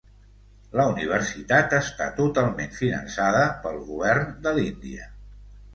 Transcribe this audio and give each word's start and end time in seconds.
La 0.79 0.85
universitat 0.93 1.75
està 1.81 2.09
totalment 2.21 2.75
finançada 2.81 3.45
pel 3.67 3.79
Govern 3.93 4.37
de 4.49 4.57
l'Índia. 4.59 5.09